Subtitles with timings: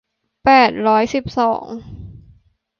[0.45, 1.65] แปดร้อยสิบสอง